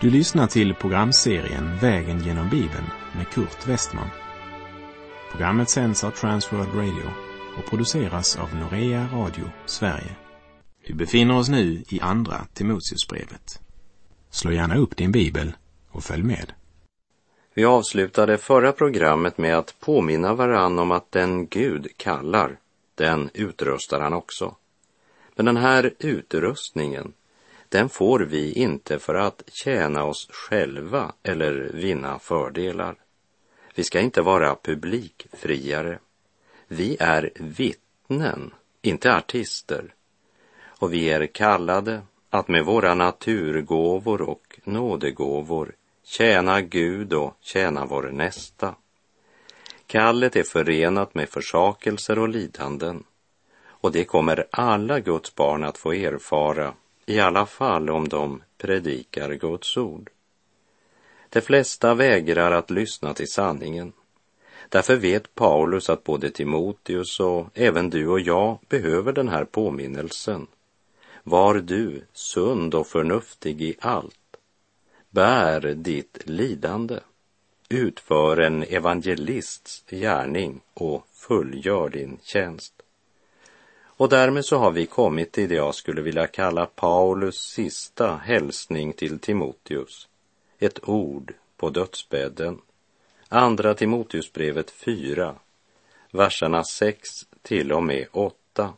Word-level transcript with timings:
Du 0.00 0.10
lyssnar 0.10 0.46
till 0.46 0.74
programserien 0.74 1.78
Vägen 1.78 2.24
genom 2.24 2.48
Bibeln 2.48 2.86
med 3.16 3.28
Kurt 3.28 3.68
Westman. 3.68 4.08
Programmet 5.30 5.70
sänds 5.70 6.04
av 6.04 6.10
Transworld 6.10 6.74
Radio 6.74 7.10
och 7.58 7.70
produceras 7.70 8.36
av 8.38 8.54
Norea 8.54 9.08
Radio 9.12 9.44
Sverige. 9.66 10.16
Vi 10.86 10.94
befinner 10.94 11.38
oss 11.38 11.48
nu 11.48 11.84
i 11.88 12.00
Andra 12.00 12.46
Timoteusbrevet. 12.54 13.60
Slå 14.30 14.52
gärna 14.52 14.76
upp 14.76 14.96
din 14.96 15.12
bibel 15.12 15.52
och 15.90 16.04
följ 16.04 16.22
med. 16.22 16.52
Vi 17.54 17.64
avslutade 17.64 18.38
förra 18.38 18.72
programmet 18.72 19.38
med 19.38 19.58
att 19.58 19.74
påminna 19.80 20.34
varann 20.34 20.78
om 20.78 20.90
att 20.90 21.12
den 21.12 21.46
Gud 21.46 21.88
kallar, 21.96 22.58
den 22.94 23.30
utrustar 23.34 24.00
han 24.00 24.12
också. 24.12 24.56
Men 25.36 25.46
den 25.46 25.56
här 25.56 25.94
utrustningen, 25.98 27.12
den 27.70 27.88
får 27.88 28.20
vi 28.20 28.52
inte 28.52 28.98
för 28.98 29.14
att 29.14 29.42
tjäna 29.52 30.04
oss 30.04 30.28
själva 30.30 31.12
eller 31.22 31.70
vinna 31.74 32.18
fördelar. 32.18 32.94
Vi 33.74 33.84
ska 33.84 34.00
inte 34.00 34.22
vara 34.22 34.56
publikfriare. 34.62 35.98
Vi 36.68 36.96
är 37.00 37.30
vittnen, 37.34 38.54
inte 38.82 39.16
artister. 39.16 39.94
Och 40.64 40.92
vi 40.92 41.10
är 41.10 41.26
kallade 41.26 42.02
att 42.30 42.48
med 42.48 42.64
våra 42.64 42.94
naturgåvor 42.94 44.22
och 44.22 44.60
nådegåvor 44.64 45.72
tjäna 46.04 46.60
Gud 46.60 47.12
och 47.12 47.36
tjäna 47.40 47.86
vår 47.86 48.02
nästa. 48.02 48.74
Kallet 49.86 50.36
är 50.36 50.42
förenat 50.42 51.14
med 51.14 51.28
försakelser 51.28 52.18
och 52.18 52.28
lidanden 52.28 53.04
och 53.80 53.92
det 53.92 54.04
kommer 54.04 54.46
alla 54.50 55.00
Guds 55.00 55.34
barn 55.34 55.64
att 55.64 55.78
få 55.78 55.92
erfara, 55.92 56.74
i 57.06 57.20
alla 57.20 57.46
fall 57.46 57.90
om 57.90 58.08
de 58.08 58.42
predikar 58.58 59.32
Guds 59.32 59.76
ord. 59.76 60.10
De 61.28 61.40
flesta 61.40 61.94
vägrar 61.94 62.52
att 62.52 62.70
lyssna 62.70 63.14
till 63.14 63.30
sanningen. 63.30 63.92
Därför 64.68 64.96
vet 64.96 65.34
Paulus 65.34 65.90
att 65.90 66.04
både 66.04 66.30
Timoteus 66.30 67.20
och 67.20 67.46
även 67.54 67.90
du 67.90 68.08
och 68.08 68.20
jag 68.20 68.58
behöver 68.68 69.12
den 69.12 69.28
här 69.28 69.44
påminnelsen. 69.44 70.46
Var 71.22 71.54
du 71.54 72.04
sund 72.12 72.74
och 72.74 72.86
förnuftig 72.86 73.62
i 73.62 73.76
allt. 73.80 74.36
Bär 75.10 75.60
ditt 75.60 76.18
lidande. 76.24 76.98
Utför 77.68 78.36
en 78.36 78.62
evangelists 78.62 79.84
gärning 79.90 80.60
och 80.74 81.06
fullgör 81.12 81.88
din 81.88 82.18
tjänst. 82.22 82.82
Och 84.00 84.08
därmed 84.08 84.44
så 84.44 84.56
har 84.56 84.70
vi 84.70 84.86
kommit 84.86 85.32
till 85.32 85.48
det 85.48 85.54
jag 85.54 85.74
skulle 85.74 86.02
vilja 86.02 86.26
kalla 86.26 86.66
Paulus 86.66 87.36
sista 87.36 88.16
hälsning 88.16 88.92
till 88.92 89.18
Timoteus. 89.18 90.08
Ett 90.58 90.88
ord 90.88 91.34
på 91.56 91.70
dödsbädden. 91.70 92.60
Andra 93.28 93.74
Timoteusbrevet 93.74 94.70
4, 94.70 95.34
verserna 96.12 96.64
6 96.64 97.08
till 97.42 97.72
och 97.72 97.82
med 97.82 98.06
8. 98.12 98.72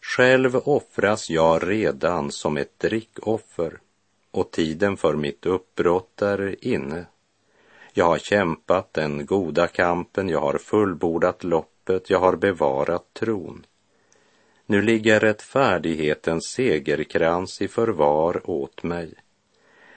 Själv 0.00 0.56
offras 0.56 1.30
jag 1.30 1.68
redan 1.68 2.30
som 2.30 2.56
ett 2.56 2.78
drickoffer 2.78 3.80
och 4.30 4.50
tiden 4.50 4.96
för 4.96 5.14
mitt 5.14 5.46
uppbrott 5.46 6.22
är 6.22 6.64
inne. 6.64 7.06
Jag 7.92 8.04
har 8.04 8.18
kämpat 8.18 8.92
den 8.92 9.26
goda 9.26 9.66
kampen, 9.66 10.28
jag 10.28 10.40
har 10.40 10.58
fullbordat 10.58 11.44
loppet, 11.44 12.10
jag 12.10 12.18
har 12.18 12.36
bevarat 12.36 13.14
tron. 13.14 13.66
Nu 14.72 14.82
ligger 14.82 15.20
rättfärdighetens 15.20 16.44
segerkrans 16.44 17.62
i 17.62 17.68
förvar 17.68 18.50
åt 18.50 18.82
mig. 18.82 19.14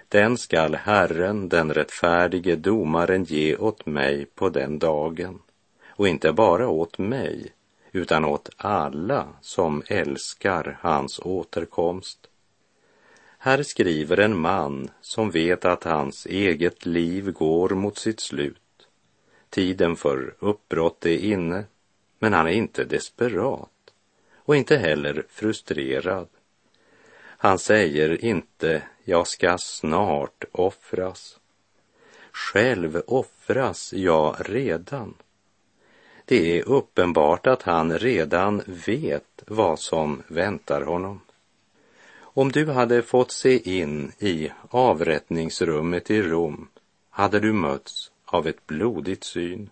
Den 0.09 0.37
skall 0.37 0.75
Herren, 0.75 1.49
den 1.49 1.73
rättfärdige 1.73 2.55
domaren, 2.55 3.23
ge 3.23 3.55
åt 3.55 3.85
mig 3.85 4.25
på 4.25 4.49
den 4.49 4.79
dagen. 4.79 5.39
Och 5.87 6.07
inte 6.07 6.33
bara 6.33 6.67
åt 6.67 6.97
mig, 6.97 7.53
utan 7.91 8.25
åt 8.25 8.49
alla 8.57 9.27
som 9.41 9.83
älskar 9.87 10.77
hans 10.81 11.19
återkomst. 11.19 12.27
Här 13.37 13.63
skriver 13.63 14.19
en 14.19 14.37
man 14.37 14.89
som 15.01 15.31
vet 15.31 15.65
att 15.65 15.83
hans 15.83 16.25
eget 16.25 16.85
liv 16.85 17.31
går 17.31 17.69
mot 17.69 17.97
sitt 17.97 18.19
slut. 18.19 18.87
Tiden 19.49 19.95
för 19.95 20.35
uppbrott 20.39 21.05
är 21.05 21.17
inne, 21.17 21.63
men 22.19 22.33
han 22.33 22.47
är 22.47 22.51
inte 22.51 22.83
desperat 22.83 23.69
och 24.45 24.55
inte 24.55 24.77
heller 24.77 25.25
frustrerad. 25.29 26.27
Han 27.17 27.59
säger 27.59 28.25
inte 28.25 28.81
jag 29.03 29.27
ska 29.27 29.57
snart 29.57 30.43
offras. 30.51 31.39
Själv 32.31 33.01
offras 33.07 33.93
jag 33.93 34.35
redan. 34.39 35.13
Det 36.25 36.59
är 36.59 36.69
uppenbart 36.69 37.47
att 37.47 37.61
han 37.61 37.99
redan 37.99 38.61
vet 38.65 39.43
vad 39.47 39.79
som 39.79 40.23
väntar 40.27 40.81
honom. 40.81 41.21
Om 42.17 42.51
du 42.51 42.65
hade 42.65 43.01
fått 43.01 43.31
se 43.31 43.77
in 43.77 44.11
i 44.19 44.51
avrättningsrummet 44.69 46.11
i 46.11 46.21
Rom 46.21 46.67
hade 47.09 47.39
du 47.39 47.53
mötts 47.53 48.11
av 48.25 48.47
ett 48.47 48.67
blodigt 48.67 49.23
syn. 49.23 49.69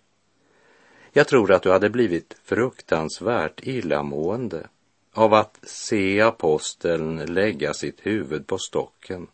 Jag 1.15 1.27
tror 1.27 1.51
att 1.51 1.63
du 1.63 1.71
hade 1.71 1.89
blivit 1.89 2.35
fruktansvärt 2.43 3.67
illamående 3.67 4.67
av 5.13 5.33
att 5.33 5.59
se 5.63 6.21
aposteln 6.21 7.25
lägga 7.25 7.73
sitt 7.73 8.05
huvud 8.05 8.47
på 8.47 8.57
stocken 8.57 9.27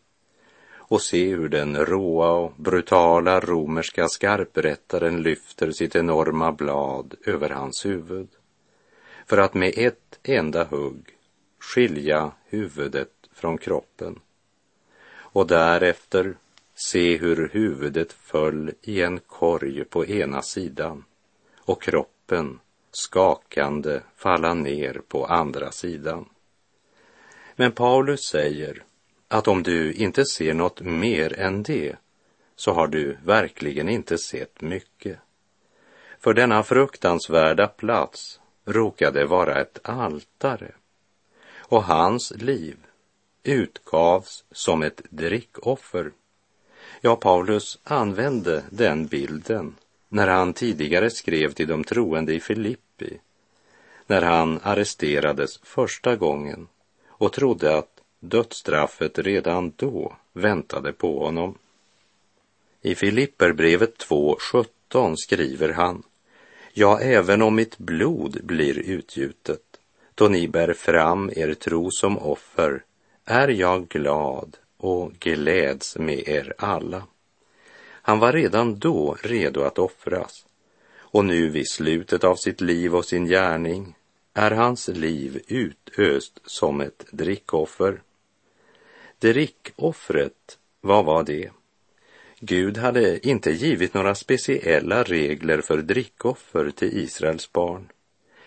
och 0.74 1.02
se 1.02 1.28
hur 1.28 1.48
den 1.48 1.76
råa 1.76 2.30
och 2.30 2.52
brutala 2.56 3.40
romerska 3.40 4.08
skarprättaren 4.08 5.22
lyfter 5.22 5.70
sitt 5.70 5.96
enorma 5.96 6.52
blad 6.52 7.14
över 7.24 7.50
hans 7.50 7.86
huvud 7.86 8.28
för 9.26 9.38
att 9.38 9.54
med 9.54 9.72
ett 9.76 10.18
enda 10.22 10.64
hugg 10.64 11.16
skilja 11.58 12.32
huvudet 12.44 13.12
från 13.32 13.58
kroppen 13.58 14.20
och 15.12 15.46
därefter 15.46 16.36
se 16.74 17.16
hur 17.16 17.48
huvudet 17.52 18.12
föll 18.12 18.72
i 18.82 19.02
en 19.02 19.18
korg 19.18 19.84
på 19.84 20.06
ena 20.06 20.42
sidan 20.42 21.04
och 21.70 21.82
kroppen 21.82 22.60
skakande 22.92 24.00
falla 24.16 24.54
ner 24.54 25.00
på 25.08 25.26
andra 25.26 25.72
sidan. 25.72 26.28
Men 27.56 27.72
Paulus 27.72 28.20
säger 28.20 28.84
att 29.28 29.48
om 29.48 29.62
du 29.62 29.92
inte 29.92 30.24
ser 30.24 30.54
något 30.54 30.80
mer 30.80 31.40
än 31.40 31.62
det 31.62 31.96
så 32.56 32.72
har 32.72 32.86
du 32.86 33.18
verkligen 33.24 33.88
inte 33.88 34.18
sett 34.18 34.60
mycket. 34.60 35.18
För 36.20 36.34
denna 36.34 36.62
fruktansvärda 36.62 37.66
plats 37.66 38.40
råkade 38.64 39.26
vara 39.26 39.60
ett 39.60 39.78
altare 39.82 40.72
och 41.56 41.84
hans 41.84 42.30
liv 42.30 42.76
utgavs 43.42 44.44
som 44.52 44.82
ett 44.82 45.02
drickoffer. 45.10 46.12
Ja, 47.00 47.16
Paulus 47.16 47.78
använde 47.84 48.64
den 48.70 49.06
bilden 49.06 49.76
när 50.12 50.28
han 50.28 50.52
tidigare 50.52 51.10
skrev 51.10 51.52
till 51.52 51.68
de 51.68 51.84
troende 51.84 52.34
i 52.34 52.40
Filippi, 52.40 53.20
när 54.06 54.22
han 54.22 54.60
arresterades 54.62 55.58
första 55.62 56.16
gången 56.16 56.68
och 57.08 57.32
trodde 57.32 57.78
att 57.78 58.00
dödsstraffet 58.20 59.18
redan 59.18 59.72
då 59.76 60.16
väntade 60.32 60.92
på 60.92 61.24
honom. 61.24 61.58
I 62.82 62.94
Filipperbrevet 62.94 64.06
2.17 64.08 65.14
skriver 65.16 65.68
han 65.72 66.02
Ja, 66.72 67.00
även 67.00 67.42
om 67.42 67.54
mitt 67.54 67.78
blod 67.78 68.44
blir 68.44 68.78
utgjutet, 68.78 69.62
då 70.14 70.28
ni 70.28 70.48
bär 70.48 70.72
fram 70.72 71.30
er 71.36 71.54
tro 71.54 71.90
som 71.90 72.18
offer, 72.18 72.84
är 73.24 73.48
jag 73.48 73.88
glad 73.88 74.56
och 74.76 75.12
gläds 75.12 75.96
med 75.96 76.28
er 76.28 76.54
alla. 76.58 77.02
Han 78.10 78.18
var 78.18 78.32
redan 78.32 78.78
då 78.78 79.16
redo 79.22 79.62
att 79.62 79.78
offras 79.78 80.46
och 80.94 81.24
nu 81.24 81.48
vid 81.48 81.70
slutet 81.70 82.24
av 82.24 82.34
sitt 82.34 82.60
liv 82.60 82.96
och 82.96 83.04
sin 83.04 83.26
gärning 83.26 83.94
är 84.34 84.50
hans 84.50 84.88
liv 84.88 85.42
utöst 85.48 86.40
som 86.44 86.80
ett 86.80 87.04
drickoffer. 87.12 88.02
Drickoffret, 89.18 90.58
vad 90.80 91.04
var 91.04 91.22
det? 91.22 91.50
Gud 92.40 92.78
hade 92.78 93.28
inte 93.28 93.50
givit 93.50 93.94
några 93.94 94.14
speciella 94.14 95.02
regler 95.02 95.60
för 95.60 95.78
drickoffer 95.78 96.70
till 96.70 96.98
Israels 96.98 97.52
barn. 97.52 97.88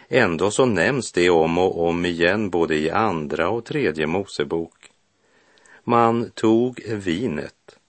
Ändå 0.07 0.51
så 0.51 0.66
nämns 0.66 1.12
det 1.12 1.30
om 1.30 1.57
och 1.57 1.88
om 1.88 2.06
igen 2.06 2.50
både 2.50 2.75
i 2.75 2.89
andra 2.89 3.50
och 3.50 3.66
tredje 3.66 4.07
Mosebok. 4.07 4.92
Man 5.83 6.31
tog 6.31 6.83
vinet 6.86 7.80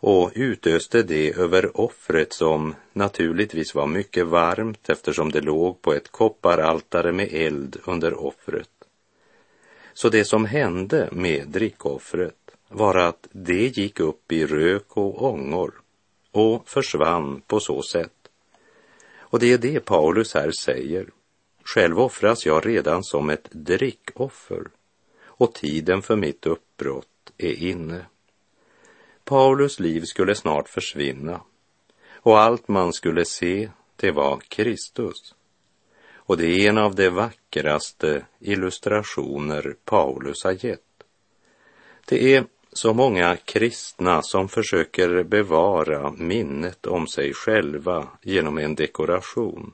och 0.00 0.32
utöste 0.34 1.02
det 1.02 1.32
över 1.32 1.80
offret 1.80 2.32
som 2.32 2.74
naturligtvis 2.92 3.74
var 3.74 3.86
mycket 3.86 4.26
varmt 4.26 4.88
eftersom 4.88 5.32
det 5.32 5.40
låg 5.40 5.82
på 5.82 5.92
ett 5.92 6.08
kopparaltare 6.08 7.12
med 7.12 7.28
eld 7.32 7.76
under 7.84 8.14
offret. 8.14 8.70
Så 9.94 10.08
det 10.08 10.24
som 10.24 10.44
hände 10.44 11.08
med 11.12 11.48
drickoffret 11.48 12.34
var 12.68 12.94
att 12.94 13.28
det 13.32 13.78
gick 13.78 14.00
upp 14.00 14.32
i 14.32 14.46
rök 14.46 14.96
och 14.96 15.22
ångor 15.22 15.74
och 16.30 16.68
försvann 16.68 17.42
på 17.46 17.60
så 17.60 17.82
sätt. 17.82 18.12
Och 19.18 19.38
det 19.38 19.52
är 19.52 19.58
det 19.58 19.80
Paulus 19.80 20.34
här 20.34 20.50
säger. 20.50 21.06
Själv 21.64 22.00
offras 22.00 22.46
jag 22.46 22.66
redan 22.66 23.04
som 23.04 23.30
ett 23.30 23.48
drickoffer 23.50 24.64
och 25.22 25.54
tiden 25.54 26.02
för 26.02 26.16
mitt 26.16 26.46
uppbrott 26.46 27.32
är 27.38 27.52
inne. 27.52 28.04
Paulus 29.28 29.80
liv 29.80 30.04
skulle 30.04 30.34
snart 30.34 30.68
försvinna 30.68 31.40
och 32.12 32.40
allt 32.40 32.68
man 32.68 32.92
skulle 32.92 33.24
se, 33.24 33.70
det 33.96 34.10
var 34.10 34.40
Kristus. 34.48 35.34
Och 36.14 36.36
det 36.36 36.46
är 36.46 36.68
en 36.68 36.78
av 36.78 36.94
de 36.94 37.08
vackraste 37.08 38.26
illustrationer 38.40 39.74
Paulus 39.84 40.44
har 40.44 40.64
gett. 40.64 40.80
Det 42.06 42.34
är 42.34 42.44
så 42.72 42.94
många 42.94 43.36
kristna 43.36 44.22
som 44.22 44.48
försöker 44.48 45.22
bevara 45.22 46.10
minnet 46.10 46.86
om 46.86 47.06
sig 47.06 47.34
själva 47.34 48.08
genom 48.22 48.58
en 48.58 48.74
dekoration. 48.74 49.72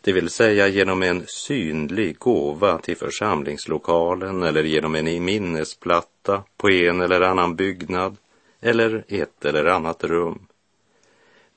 Det 0.00 0.12
vill 0.12 0.30
säga 0.30 0.68
genom 0.68 1.02
en 1.02 1.24
synlig 1.26 2.18
gåva 2.18 2.78
till 2.78 2.96
församlingslokalen 2.96 4.42
eller 4.42 4.62
genom 4.62 4.94
en 4.94 5.24
minnesplatta 5.24 6.42
på 6.56 6.70
en 6.70 7.00
eller 7.00 7.20
annan 7.20 7.56
byggnad 7.56 8.16
eller 8.64 9.04
ett 9.08 9.44
eller 9.44 9.64
annat 9.64 10.04
rum. 10.04 10.46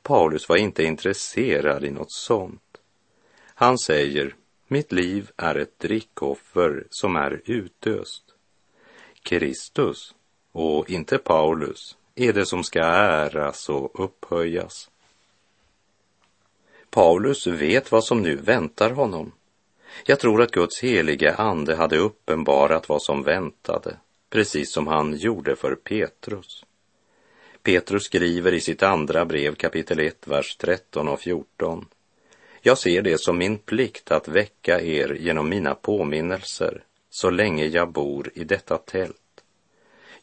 Paulus 0.04 0.50
var 0.50 0.58
inte 0.58 0.84
intresserad 0.84 1.84
i 1.84 1.92
något 1.92 2.12
sånt. 2.12 2.78
Han 3.46 3.78
säger, 3.78 4.36
mitt 4.68 4.92
liv 4.92 5.32
är 5.38 5.56
ett 5.56 5.80
drickoffer 5.80 6.88
som 6.90 7.16
är 7.16 7.42
utöst. 7.46 8.24
Kristus 9.22 10.16
och 10.52 10.90
inte 10.90 11.18
Paulus 11.18 11.98
är 12.16 12.34
det 12.34 12.46
som 12.46 12.64
ska 12.64 12.80
äras 12.84 13.70
och 13.70 14.04
upphöjas. 14.04 14.90
Paulus 16.90 17.48
vet 17.48 17.92
vad 17.92 18.04
som 18.04 18.22
nu 18.22 18.36
väntar 18.36 18.90
honom. 18.90 19.32
Jag 20.06 20.20
tror 20.20 20.42
att 20.42 20.52
Guds 20.52 20.84
helige 20.84 21.36
ande 21.36 21.76
hade 21.76 21.98
uppenbarat 21.98 22.90
vad 22.90 23.02
som 23.02 23.24
väntade, 23.24 23.98
precis 24.30 24.74
som 24.74 24.88
han 24.88 25.16
gjorde 25.18 25.56
för 25.56 25.76
Petrus. 25.76 26.64
Petrus 27.68 28.04
skriver 28.04 28.54
i 28.54 28.62
sitt 28.62 28.84
andra 28.84 29.26
brev 29.26 29.56
kapitel 29.56 30.00
1, 30.00 30.28
vers 30.28 30.58
13 30.58 31.08
och 31.08 31.20
14. 31.20 31.86
Jag 32.62 32.78
ser 32.78 33.02
det 33.02 33.22
som 33.22 33.38
min 33.38 33.58
plikt 33.58 34.12
att 34.12 34.28
väcka 34.28 34.82
er 34.82 35.18
genom 35.20 35.50
mina 35.50 35.76
påminnelser 35.76 36.84
så 37.10 37.30
länge 37.30 37.66
jag 37.66 37.92
bor 37.92 38.32
i 38.36 38.44
detta 38.44 38.78
tält. 38.78 39.44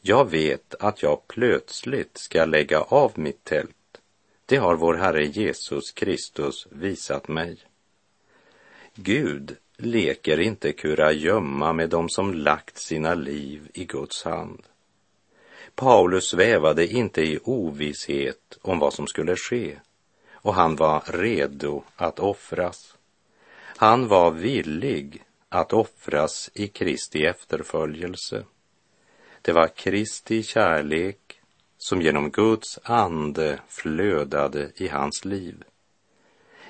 Jag 0.01 0.31
vet 0.31 0.75
att 0.79 1.03
jag 1.03 1.27
plötsligt 1.27 2.17
ska 2.17 2.45
lägga 2.45 2.81
av 2.81 3.11
mitt 3.15 3.43
tält. 3.43 4.01
Det 4.45 4.57
har 4.57 4.75
vår 4.75 4.93
Herre 4.93 5.25
Jesus 5.25 5.91
Kristus 5.91 6.67
visat 6.71 7.27
mig. 7.27 7.57
Gud 8.95 9.55
leker 9.77 10.39
inte 10.39 10.71
kurragömma 10.71 11.73
med 11.73 11.89
dem 11.89 12.09
som 12.09 12.33
lagt 12.33 12.77
sina 12.77 13.13
liv 13.13 13.69
i 13.73 13.85
Guds 13.85 14.23
hand. 14.23 14.63
Paulus 15.75 16.29
svävade 16.29 16.87
inte 16.87 17.21
i 17.21 17.39
ovisshet 17.43 18.57
om 18.61 18.79
vad 18.79 18.93
som 18.93 19.07
skulle 19.07 19.35
ske 19.35 19.79
och 20.33 20.53
han 20.53 20.75
var 20.75 21.03
redo 21.07 21.83
att 21.95 22.19
offras. 22.19 22.97
Han 23.77 24.07
var 24.07 24.31
villig 24.31 25.23
att 25.49 25.73
offras 25.73 26.49
i 26.53 26.67
Kristi 26.67 27.25
efterföljelse. 27.25 28.43
Det 29.41 29.51
var 29.51 29.67
Kristi 29.67 30.43
kärlek 30.43 31.41
som 31.77 32.01
genom 32.01 32.31
Guds 32.31 32.79
ande 32.83 33.59
flödade 33.67 34.71
i 34.75 34.87
hans 34.87 35.25
liv. 35.25 35.63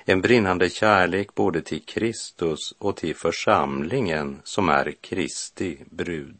En 0.04 0.20
brinnande 0.20 0.70
kärlek 0.70 1.34
både 1.34 1.62
till 1.62 1.84
Kristus 1.84 2.72
och 2.78 2.96
till 2.96 3.16
församlingen 3.16 4.40
som 4.44 4.68
är 4.68 4.92
Kristi 5.00 5.78
brud. 5.90 6.38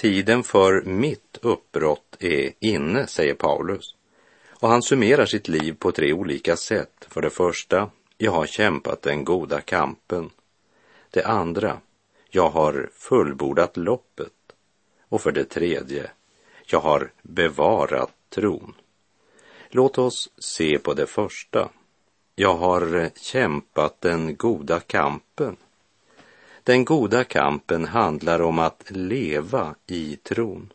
Tiden 0.00 0.42
för 0.42 0.82
mitt 0.82 1.38
uppbrott 1.42 2.16
är 2.20 2.52
inne, 2.58 3.06
säger 3.06 3.34
Paulus. 3.34 3.94
Och 4.50 4.68
han 4.68 4.82
summerar 4.82 5.26
sitt 5.26 5.48
liv 5.48 5.76
på 5.78 5.92
tre 5.92 6.12
olika 6.12 6.56
sätt. 6.56 7.06
För 7.08 7.22
det 7.22 7.30
första, 7.30 7.90
jag 8.18 8.32
har 8.32 8.46
kämpat 8.46 9.02
den 9.02 9.24
goda 9.24 9.60
kampen. 9.60 10.30
Det 11.10 11.24
andra, 11.24 11.80
jag 12.30 12.50
har 12.50 12.90
fullbordat 12.92 13.76
loppet. 13.76 14.32
Och 15.08 15.20
för 15.20 15.32
det 15.32 15.44
tredje, 15.44 16.10
jag 16.66 16.80
har 16.80 17.10
bevarat 17.22 18.12
tron. 18.28 18.74
Låt 19.68 19.98
oss 19.98 20.28
se 20.38 20.78
på 20.78 20.94
det 20.94 21.06
första. 21.06 21.70
Jag 22.34 22.54
har 22.54 23.10
kämpat 23.16 24.00
den 24.00 24.36
goda 24.36 24.80
kampen. 24.80 25.56
Den 26.64 26.84
goda 26.84 27.24
kampen 27.24 27.84
handlar 27.84 28.42
om 28.42 28.58
att 28.58 28.90
leva 28.90 29.74
i 29.86 30.16
tron. 30.16 30.72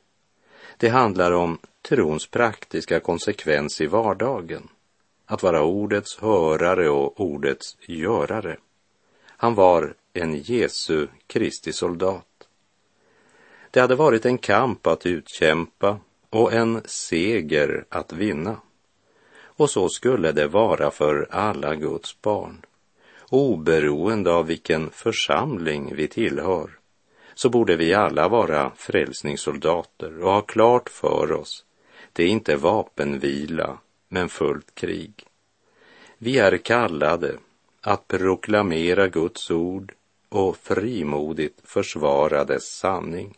Det 0.77 0.89
handlar 0.89 1.31
om 1.31 1.57
trons 1.81 2.27
praktiska 2.27 2.99
konsekvens 2.99 3.81
i 3.81 3.85
vardagen. 3.85 4.67
Att 5.25 5.43
vara 5.43 5.63
ordets 5.63 6.17
hörare 6.17 6.89
och 6.89 7.21
ordets 7.21 7.77
görare. 7.87 8.57
Han 9.27 9.55
var 9.55 9.93
en 10.13 10.35
Jesu 10.35 11.07
Kristi 11.27 11.73
soldat. 11.73 12.47
Det 13.71 13.79
hade 13.79 13.95
varit 13.95 14.25
en 14.25 14.37
kamp 14.37 14.87
att 14.87 15.05
utkämpa 15.05 15.99
och 16.29 16.53
en 16.53 16.81
seger 16.85 17.85
att 17.89 18.13
vinna. 18.13 18.57
Och 19.37 19.69
så 19.69 19.89
skulle 19.89 20.31
det 20.31 20.47
vara 20.47 20.91
för 20.91 21.27
alla 21.31 21.75
Guds 21.75 22.21
barn 22.21 22.65
oberoende 23.29 24.33
av 24.33 24.45
vilken 24.45 24.89
församling 24.89 25.95
vi 25.95 26.07
tillhör, 26.07 26.69
så 27.35 27.49
borde 27.49 27.75
vi 27.75 27.93
alla 27.93 28.27
vara 28.27 28.71
frälsningssoldater 28.75 30.23
och 30.23 30.31
ha 30.31 30.41
klart 30.41 30.89
för 30.89 31.31
oss, 31.31 31.65
det 32.13 32.23
är 32.23 32.27
inte 32.27 32.55
vapenvila, 32.55 33.77
men 34.07 34.29
fullt 34.29 34.75
krig. 34.75 35.13
Vi 36.17 36.37
är 36.37 36.57
kallade 36.57 37.37
att 37.81 38.07
proklamera 38.07 39.07
Guds 39.07 39.51
ord 39.51 39.93
och 40.29 40.57
frimodigt 40.57 41.61
försvara 41.63 42.43
dess 42.43 42.63
sanning. 42.63 43.37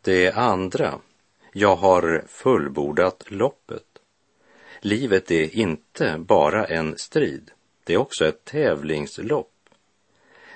Det 0.00 0.32
andra, 0.32 0.98
jag 1.52 1.76
har 1.76 2.24
fullbordat 2.28 3.24
loppet. 3.28 3.84
Livet 4.80 5.30
är 5.30 5.56
inte 5.56 6.14
bara 6.18 6.64
en 6.64 6.98
strid. 6.98 7.50
Det 7.88 7.94
är 7.94 7.98
också 7.98 8.26
ett 8.26 8.44
tävlingslopp. 8.44 9.52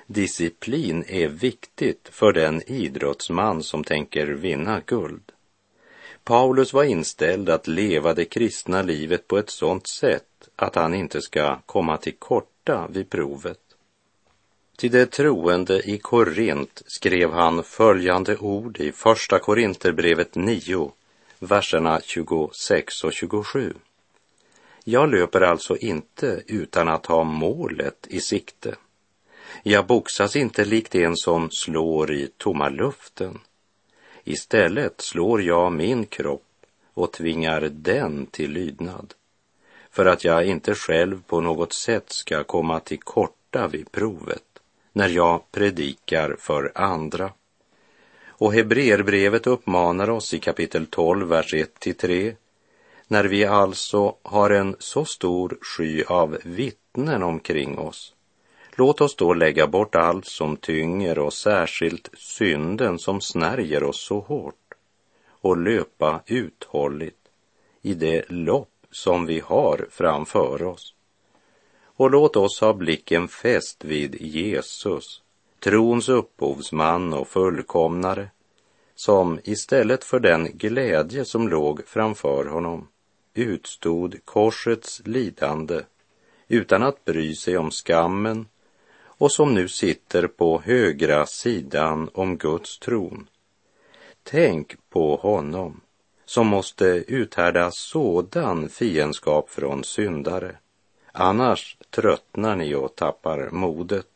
Disciplin 0.07 1.05
är 1.09 1.29
viktigt 1.29 2.09
för 2.13 2.33
den 2.33 2.63
idrottsman 2.67 3.63
som 3.63 3.85
tänker 3.85 4.27
vinna 4.27 4.81
guld. 4.87 5.33
Paulus 6.25 6.73
var 6.73 6.85
inställd 6.85 7.49
att 7.49 7.67
leva 7.67 8.15
det 8.15 8.25
kristna 8.25 8.83
livet 8.83 9.29
på 9.29 9.39
ett 9.39 9.51
sådant 9.51 9.87
sätt 9.87 10.49
att 10.57 10.75
han 10.75 10.95
inte 10.95 11.23
ska 11.23 11.61
komma 11.67 11.97
till 11.97 12.17
korta 12.19 12.87
vid 12.91 13.11
provet. 13.11 13.61
Till 14.77 14.93
de 14.93 15.07
troende 15.07 15.91
i 15.91 15.99
Korint 15.99 16.83
skrev 16.87 17.31
han 17.33 17.65
följande 17.65 18.37
ord 18.37 18.81
i 18.81 18.93
Första 18.93 19.39
Korinterbrevet 19.39 20.35
9, 20.35 20.93
verserna 21.39 22.01
26 22.05 23.05
och 23.05 23.13
27. 23.13 23.75
Jag 24.85 25.11
löper 25.11 25.41
alltså 25.41 25.77
inte 25.77 26.43
utan 26.47 26.89
att 26.89 27.07
ha 27.07 27.25
målet 27.25 28.07
i 28.11 28.21
sikte. 28.21 28.75
Jag 29.63 29.87
boxas 29.87 30.37
inte 30.37 30.65
likt 30.65 30.95
en 30.95 31.17
som 31.17 31.51
slår 31.51 32.13
i 32.13 32.29
tomma 32.37 32.69
luften. 32.69 33.39
Istället 34.25 35.01
slår 35.01 35.43
jag 35.43 35.73
min 35.73 36.07
kropp 36.07 36.43
och 36.95 37.13
tvingar 37.13 37.61
den 37.61 38.27
till 38.27 38.51
lydnad 38.51 39.15
för 39.93 40.07
att 40.07 40.25
jag 40.25 40.47
inte 40.47 40.75
själv 40.75 41.23
på 41.27 41.41
något 41.41 41.73
sätt 41.73 42.05
ska 42.13 42.45
komma 42.45 42.81
till 42.81 43.01
korta 43.01 43.69
vid 43.69 43.93
provet 43.93 44.43
när 44.93 45.09
jag 45.09 45.53
predikar 45.53 46.37
för 46.39 46.73
andra. 46.75 47.33
Och 48.27 48.55
Hebreerbrevet 48.55 49.47
uppmanar 49.47 50.11
oss 50.11 50.35
i 50.35 50.39
kapitel 50.39 50.87
12, 50.87 51.29
vers 51.29 51.55
1-3 51.55 52.35
när 53.13 53.25
vi 53.25 53.45
alltså 53.45 54.17
har 54.23 54.51
en 54.51 54.77
så 54.79 55.05
stor 55.05 55.59
sky 55.61 56.05
av 56.05 56.39
vittnen 56.45 57.23
omkring 57.23 57.79
oss. 57.79 58.15
Låt 58.75 59.01
oss 59.01 59.17
då 59.17 59.35
lägga 59.35 59.67
bort 59.67 59.95
allt 59.95 60.27
som 60.27 60.57
tynger 60.57 61.19
och 61.19 61.33
särskilt 61.33 62.09
synden 62.19 62.99
som 62.99 63.21
snärjer 63.21 63.85
oss 63.85 64.01
så 64.01 64.21
hårt 64.21 64.75
och 65.29 65.57
löpa 65.57 66.21
uthålligt 66.27 67.29
i 67.83 67.95
det 67.95 68.31
lopp 68.31 68.87
som 68.91 69.27
vi 69.27 69.41
har 69.41 69.87
framför 69.91 70.63
oss. 70.63 70.95
Och 71.85 72.11
låt 72.11 72.37
oss 72.37 72.61
ha 72.61 72.73
blicken 72.73 73.29
fäst 73.29 73.85
vid 73.85 74.23
Jesus, 74.23 75.23
trons 75.61 76.09
upphovsman 76.09 77.13
och 77.13 77.29
fullkomnare, 77.29 78.29
som 78.95 79.41
istället 79.45 80.05
för 80.05 80.21
den 80.21 80.49
glädje 80.53 81.25
som 81.25 81.49
låg 81.49 81.87
framför 81.87 82.45
honom 82.45 82.89
utstod 83.35 84.25
korsets 84.25 85.03
lidande 85.05 85.81
utan 86.49 86.83
att 86.83 87.05
bry 87.05 87.35
sig 87.35 87.59
om 87.59 87.71
skammen 87.71 88.47
och 89.05 89.33
som 89.33 89.55
nu 89.55 89.69
sitter 89.69 90.27
på 90.27 90.63
högra 90.65 91.27
sidan 91.27 92.11
om 92.15 92.37
Guds 92.37 92.79
tron. 92.79 93.29
Tänk 94.23 94.77
på 94.91 95.17
honom 95.17 95.81
som 96.25 96.47
måste 96.47 96.85
uthärda 97.09 97.71
sådan 97.71 98.69
fiendskap 98.69 99.51
från 99.51 99.85
syndare. 99.85 100.57
Annars 101.13 101.77
tröttnar 101.91 102.57
ni 102.57 102.75
och 102.75 102.97
tappar 102.97 103.51
modet. 103.51 104.07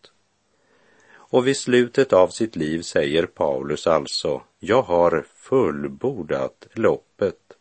Och 1.08 1.46
vid 1.46 1.56
slutet 1.56 2.12
av 2.12 2.28
sitt 2.28 2.56
liv 2.56 2.82
säger 2.82 3.26
Paulus 3.26 3.86
alltså, 3.86 4.42
jag 4.58 4.82
har 4.82 5.26
fullbordat 5.34 6.66
loppet. 6.72 7.55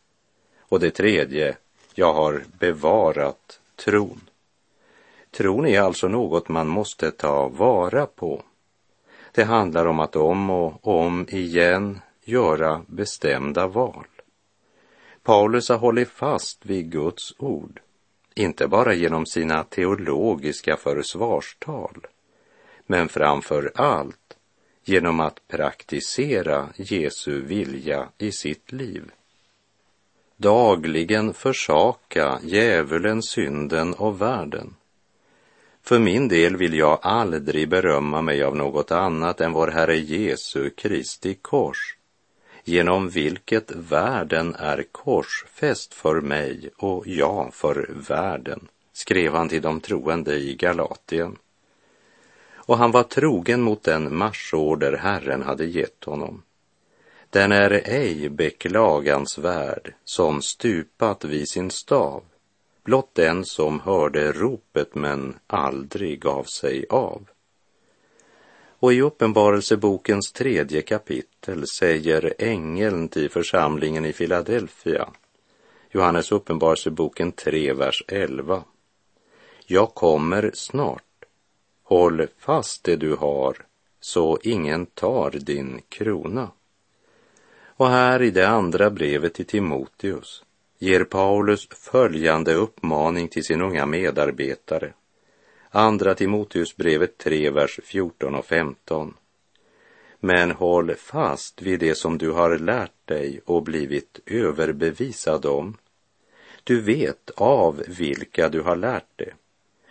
Och 0.68 0.80
det 0.80 0.90
tredje, 0.90 1.56
jag 1.94 2.14
har 2.14 2.44
bevarat 2.58 3.60
tron. 3.76 4.20
Tron 5.30 5.66
är 5.66 5.80
alltså 5.80 6.08
något 6.08 6.48
man 6.48 6.68
måste 6.68 7.10
ta 7.10 7.48
vara 7.48 8.06
på. 8.06 8.42
Det 9.32 9.44
handlar 9.44 9.86
om 9.86 10.00
att 10.00 10.16
om 10.16 10.50
och 10.50 10.86
om 10.86 11.26
igen 11.28 12.00
göra 12.24 12.82
bestämda 12.86 13.66
val. 13.66 14.06
Paulus 15.22 15.68
har 15.68 15.78
hållit 15.78 16.08
fast 16.08 16.66
vid 16.66 16.90
Guds 16.90 17.34
ord, 17.38 17.80
inte 18.34 18.68
bara 18.68 18.94
genom 18.94 19.26
sina 19.26 19.64
teologiska 19.64 20.76
försvarstal, 20.76 22.06
men 22.86 23.08
framför 23.08 23.72
allt 23.74 24.36
genom 24.84 25.20
att 25.20 25.48
praktisera 25.48 26.68
Jesu 26.76 27.40
vilja 27.40 28.08
i 28.18 28.32
sitt 28.32 28.72
liv. 28.72 29.10
Dagligen 30.36 31.34
försaka 31.34 32.38
djävulen, 32.42 33.22
synden 33.22 33.94
och 33.94 34.22
världen. 34.22 34.74
För 35.82 35.98
min 35.98 36.28
del 36.28 36.56
vill 36.56 36.74
jag 36.74 36.98
aldrig 37.02 37.68
berömma 37.68 38.22
mig 38.22 38.42
av 38.42 38.56
något 38.56 38.90
annat 38.90 39.40
än 39.40 39.52
vår 39.52 39.68
Herre 39.68 39.96
Jesu 39.96 40.70
Kristi 40.70 41.34
kors 41.34 41.96
genom 42.64 43.08
vilket 43.08 43.70
världen 43.70 44.54
är 44.54 44.84
korsfäst 44.92 45.94
för 45.94 46.20
mig 46.20 46.70
och 46.76 47.06
jag 47.06 47.54
för 47.54 47.90
världen, 48.08 48.68
skrev 48.92 49.34
han 49.34 49.48
till 49.48 49.62
de 49.62 49.80
troende 49.80 50.34
i 50.34 50.54
Galatien. 50.54 51.36
Och 52.54 52.78
han 52.78 52.90
var 52.90 53.02
trogen 53.02 53.62
mot 53.62 53.82
den 53.82 54.16
marsorder 54.16 54.96
Herren 54.96 55.42
hade 55.42 55.64
gett 55.64 56.04
honom. 56.04 56.42
Den 57.36 57.52
är 57.52 57.70
ej 57.84 58.28
beklagansvärd 58.28 59.94
som 60.04 60.42
stupat 60.42 61.24
vid 61.24 61.48
sin 61.48 61.70
stav, 61.70 62.22
blott 62.84 63.14
den 63.14 63.44
som 63.44 63.80
hörde 63.80 64.32
ropet 64.32 64.94
men 64.94 65.38
aldrig 65.46 66.20
gav 66.20 66.44
sig 66.44 66.86
av. 66.90 67.28
Och 68.78 68.92
i 68.92 69.00
Uppenbarelsebokens 69.02 70.32
tredje 70.32 70.82
kapitel 70.82 71.66
säger 71.66 72.34
ängeln 72.38 73.08
till 73.08 73.30
församlingen 73.30 74.04
i 74.04 74.12
Filadelfia, 74.12 75.08
Johannes 75.90 76.32
uppenbarelseboken 76.32 77.32
3, 77.32 77.72
vers 77.72 78.04
11. 78.08 78.64
Jag 79.66 79.94
kommer 79.94 80.50
snart. 80.54 81.24
Håll 81.82 82.26
fast 82.38 82.84
det 82.84 82.96
du 82.96 83.14
har, 83.14 83.56
så 84.00 84.38
ingen 84.42 84.86
tar 84.86 85.30
din 85.30 85.82
krona. 85.88 86.50
Och 87.76 87.88
här 87.88 88.22
i 88.22 88.30
det 88.30 88.48
andra 88.48 88.90
brevet 88.90 89.34
till 89.34 89.46
Timoteus 89.46 90.44
ger 90.78 91.04
Paulus 91.04 91.68
följande 91.68 92.54
uppmaning 92.54 93.28
till 93.28 93.44
sin 93.44 93.62
unga 93.62 93.86
medarbetare 93.86 94.92
Andra 95.70 96.14
Timoteusbrevet 96.14 97.18
3, 97.18 97.50
vers 97.50 97.80
14 97.84 98.34
och 98.34 98.44
15. 98.44 99.14
Men 100.20 100.50
håll 100.50 100.94
fast 100.94 101.62
vid 101.62 101.80
det 101.80 101.94
som 101.94 102.18
du 102.18 102.30
har 102.30 102.58
lärt 102.58 103.06
dig 103.06 103.40
och 103.44 103.62
blivit 103.62 104.20
överbevisad 104.26 105.46
om. 105.46 105.76
Du 106.64 106.80
vet 106.80 107.30
av 107.36 107.82
vilka 107.88 108.48
du 108.48 108.60
har 108.60 108.76
lärt 108.76 109.10
det 109.16 109.32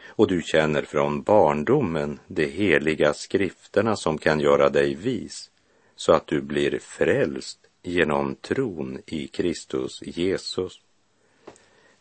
och 0.08 0.28
du 0.28 0.42
känner 0.42 0.82
från 0.82 1.22
barndomen 1.22 2.20
de 2.28 2.46
heliga 2.46 3.14
skrifterna 3.14 3.96
som 3.96 4.18
kan 4.18 4.40
göra 4.40 4.70
dig 4.70 4.96
vis 4.96 5.52
så 5.96 6.14
att 6.14 6.28
du 6.28 6.42
blir 6.42 6.80
frälst 6.80 7.65
genom 7.88 8.36
tron 8.36 9.02
i 9.06 9.28
Kristus 9.28 10.02
Jesus. 10.02 10.80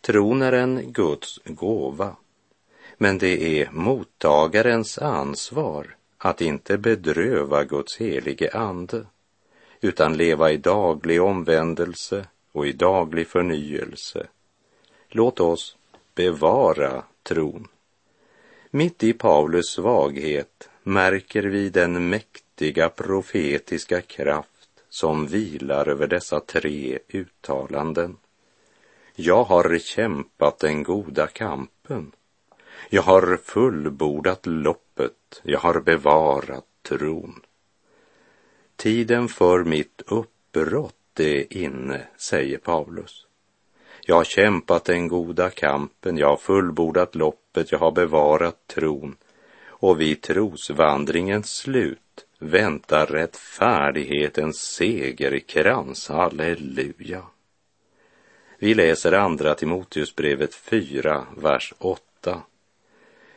Tron 0.00 0.42
är 0.42 0.52
en 0.52 0.92
Guds 0.92 1.40
gåva 1.44 2.16
men 2.98 3.18
det 3.18 3.60
är 3.60 3.70
mottagarens 3.72 4.98
ansvar 4.98 5.96
att 6.18 6.40
inte 6.40 6.78
bedröva 6.78 7.64
Guds 7.64 7.96
helige 7.96 8.50
ande, 8.52 9.06
utan 9.80 10.16
leva 10.16 10.52
i 10.52 10.56
daglig 10.56 11.22
omvändelse 11.22 12.26
och 12.52 12.66
i 12.66 12.72
daglig 12.72 13.28
förnyelse. 13.28 14.26
Låt 15.08 15.40
oss 15.40 15.76
bevara 16.14 17.02
tron. 17.22 17.68
Mitt 18.70 19.02
i 19.02 19.12
Paulus 19.12 19.66
svaghet 19.66 20.68
märker 20.82 21.42
vi 21.42 21.70
den 21.70 22.08
mäktiga 22.08 22.88
profetiska 22.88 24.00
kraft 24.00 24.53
som 24.94 25.26
vilar 25.26 25.88
över 25.88 26.06
dessa 26.06 26.40
tre 26.40 26.98
uttalanden. 27.08 28.16
Jag 29.14 29.44
har 29.44 29.78
kämpat 29.78 30.58
den 30.58 30.82
goda 30.82 31.26
kampen. 31.26 32.12
Jag 32.90 33.02
har 33.02 33.36
fullbordat 33.36 34.46
loppet, 34.46 35.40
jag 35.42 35.58
har 35.58 35.80
bevarat 35.80 36.64
tron. 36.82 37.40
Tiden 38.76 39.28
för 39.28 39.64
mitt 39.64 40.02
uppbrott 40.06 41.20
är 41.20 41.56
inne, 41.56 42.06
säger 42.16 42.58
Paulus. 42.58 43.26
Jag 44.02 44.16
har 44.16 44.24
kämpat 44.24 44.84
den 44.84 45.08
goda 45.08 45.50
kampen, 45.50 46.18
jag 46.18 46.28
har 46.28 46.36
fullbordat 46.36 47.14
loppet, 47.14 47.72
jag 47.72 47.78
har 47.78 47.92
bevarat 47.92 48.66
tron 48.66 49.16
och 49.66 50.00
vid 50.00 50.22
trosvandringens 50.22 51.52
slut 51.52 51.98
väntar 52.38 53.06
rättfärdighetens 53.06 54.56
segerkrans, 54.56 56.08
halleluja. 56.08 57.22
Vi 58.58 58.74
läser 58.74 59.12
andra 59.12 59.54
Timoteusbrevet 59.54 60.54
4, 60.54 61.26
vers 61.36 61.74
8. 61.78 62.42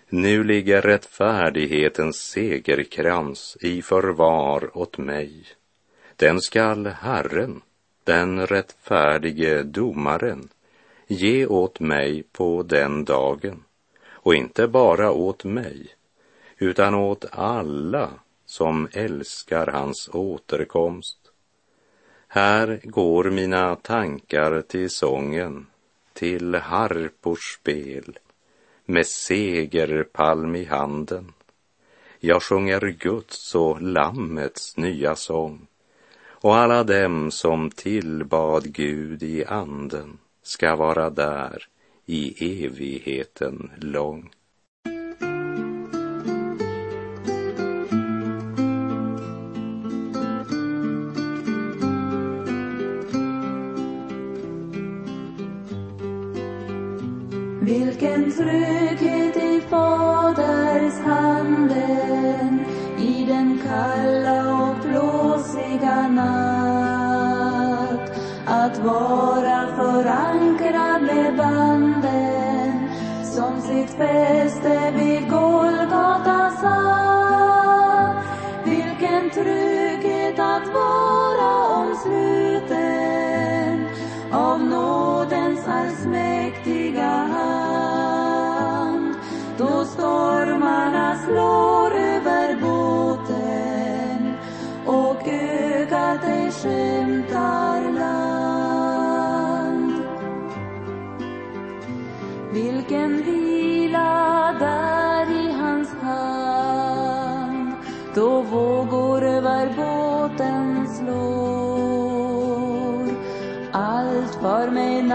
Nu 0.09 0.43
ligger 0.43 0.81
rättfärdighetens 0.81 2.17
segerkrans 2.17 3.57
i 3.61 3.81
förvar 3.81 4.77
åt 4.77 4.97
mig. 4.97 5.45
Den 6.15 6.41
skall 6.41 6.85
Herren, 6.85 7.61
den 8.03 8.47
rättfärdige 8.47 9.63
domaren, 9.63 10.49
ge 11.07 11.45
åt 11.45 11.79
mig 11.79 12.23
på 12.23 12.63
den 12.63 13.05
dagen. 13.05 13.63
Och 14.09 14.35
inte 14.35 14.67
bara 14.67 15.11
åt 15.11 15.43
mig, 15.43 15.87
utan 16.57 16.95
åt 16.95 17.25
alla 17.31 18.09
som 18.57 18.87
älskar 18.91 19.67
hans 19.67 20.09
återkomst. 20.13 21.17
Här 22.27 22.81
går 22.83 23.23
mina 23.23 23.75
tankar 23.75 24.61
till 24.61 24.89
sången 24.89 25.67
till 26.13 26.55
harpors 26.55 27.55
spel 27.59 28.19
med 28.85 29.07
segerpalm 29.07 30.55
i 30.55 30.63
handen. 30.63 31.33
Jag 32.19 32.43
sjunger 32.43 32.79
Guds 32.79 33.55
och 33.55 33.81
Lammets 33.81 34.77
nya 34.77 35.15
sång 35.15 35.67
och 36.25 36.55
alla 36.55 36.83
dem 36.83 37.31
som 37.31 37.69
tillbad 37.69 38.73
Gud 38.73 39.23
i 39.23 39.45
anden 39.45 40.17
ska 40.43 40.75
vara 40.75 41.09
där 41.09 41.67
i 42.05 42.55
evigheten 42.65 43.71
lång. 43.77 44.29
Trygghet 58.37 59.37
i 59.37 59.61
Faders 59.69 60.97
handen 61.05 62.65
i 62.99 63.25
den 63.25 63.59
kalla 63.67 64.39
och 64.63 64.75
blåsiga 64.87 66.07
natt 66.07 67.47
att 68.45 68.79
vara 68.79 69.67
förankrad 69.75 71.01
med 71.01 71.37
banden 71.37 72.89
som 73.23 73.61
sitt 73.61 73.89
fäste 73.89 74.91
vid 74.95 75.29
Golgata 75.29 76.51
satt. 76.61 78.25
Vilken 78.65 79.29
trygghet 79.29 80.39
att 80.39 80.67
vara 80.73 81.49
omsluten 81.79 82.77
av 84.31 84.59
nådens 84.59 85.67
allsmäktige 85.67 86.46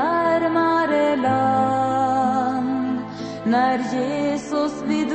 närmare 0.02 1.16
land. 1.16 3.00
När 3.44 3.78
Jesus 3.78 4.72
vid 4.86 5.12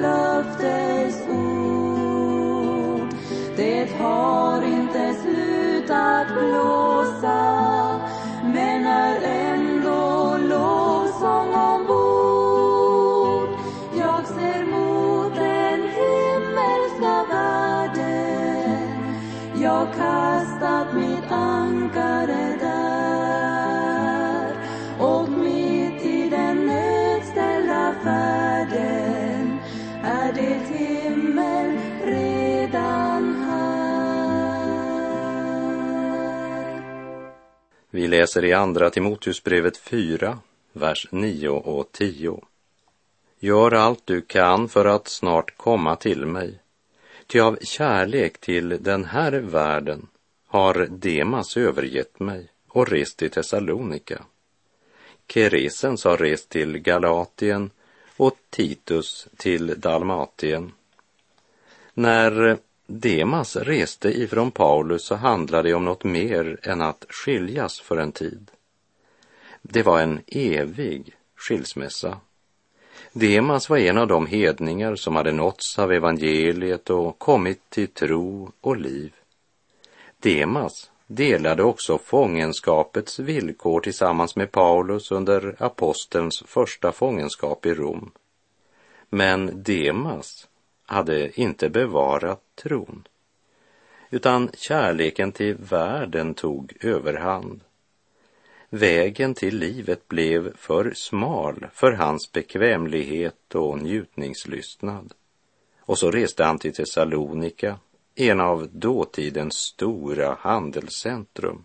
löftes 0.00 1.28
ord. 1.28 3.08
Det 3.56 3.88
har 3.98 4.62
inte 4.62 5.14
slutat 5.22 6.26
blåsa 6.28 8.00
men 8.42 8.86
är 8.86 9.20
ändå 9.22 10.36
lovsång 10.48 11.54
ombord. 11.54 13.48
Jag 13.98 14.26
ser 14.26 14.64
mot 14.64 15.34
den 15.34 15.80
himmelska 15.80 17.24
världen 17.30 18.48
jag 19.62 19.94
kastat 19.94 20.94
mitt 20.94 21.32
ankare 21.32 22.47
Vi 38.08 38.16
läser 38.16 38.44
i 38.44 38.52
Andra 38.52 38.90
Timoteusbrevet 38.90 39.76
4, 39.76 40.38
vers 40.72 41.08
9 41.10 41.48
och 41.48 41.92
10. 41.92 42.40
Gör 43.38 43.72
allt 43.72 44.02
du 44.04 44.20
kan 44.20 44.68
för 44.68 44.84
att 44.84 45.08
snart 45.08 45.56
komma 45.56 45.96
till 45.96 46.26
mig. 46.26 46.58
Ty 47.26 47.40
av 47.40 47.58
kärlek 47.62 48.38
till 48.40 48.78
den 48.80 49.04
här 49.04 49.32
världen 49.32 50.06
har 50.46 50.86
Demas 50.90 51.56
övergett 51.56 52.20
mig 52.20 52.48
och 52.68 52.88
rest 52.88 53.16
till 53.16 53.30
Thessalonika. 53.30 54.22
Keresens 55.28 56.04
har 56.04 56.16
rest 56.16 56.48
till 56.48 56.78
Galatien 56.78 57.70
och 58.16 58.36
Titus 58.50 59.28
till 59.36 59.80
Dalmatien. 59.80 60.72
När 61.94 62.58
Demas 62.90 63.56
reste 63.56 64.08
ifrån 64.08 64.50
Paulus 64.50 65.04
så 65.04 65.14
handlade 65.14 65.68
det 65.68 65.74
om 65.74 65.84
något 65.84 66.04
mer 66.04 66.58
än 66.62 66.82
att 66.82 67.06
skiljas 67.08 67.80
för 67.80 67.96
en 67.96 68.12
tid. 68.12 68.50
Det 69.62 69.82
var 69.82 70.00
en 70.00 70.20
evig 70.26 71.16
skilsmässa. 71.36 72.20
Demas 73.12 73.70
var 73.70 73.78
en 73.78 73.98
av 73.98 74.06
de 74.06 74.26
hedningar 74.26 74.94
som 74.94 75.16
hade 75.16 75.32
nåtts 75.32 75.78
av 75.78 75.92
evangeliet 75.92 76.90
och 76.90 77.18
kommit 77.18 77.70
till 77.70 77.88
tro 77.88 78.52
och 78.60 78.76
liv. 78.76 79.14
Demas 80.18 80.90
delade 81.06 81.62
också 81.62 81.98
fångenskapets 81.98 83.18
villkor 83.18 83.80
tillsammans 83.80 84.36
med 84.36 84.52
Paulus 84.52 85.10
under 85.10 85.56
apostelns 85.58 86.42
första 86.46 86.92
fångenskap 86.92 87.66
i 87.66 87.74
Rom. 87.74 88.10
Men 89.10 89.62
Demas 89.62 90.47
hade 90.88 91.40
inte 91.40 91.68
bevarat 91.68 92.42
tron, 92.54 93.08
utan 94.10 94.50
kärleken 94.54 95.32
till 95.32 95.54
världen 95.54 96.34
tog 96.34 96.72
överhand. 96.80 97.60
Vägen 98.70 99.34
till 99.34 99.58
livet 99.58 100.08
blev 100.08 100.56
för 100.56 100.92
smal 100.94 101.66
för 101.72 101.92
hans 101.92 102.32
bekvämlighet 102.32 103.54
och 103.54 103.82
njutningslystnad. 103.82 105.14
Och 105.80 105.98
så 105.98 106.10
reste 106.10 106.44
han 106.44 106.58
till 106.58 106.74
Thessalonika, 106.74 107.78
en 108.14 108.40
av 108.40 108.68
dåtidens 108.72 109.54
stora 109.54 110.36
handelscentrum. 110.40 111.64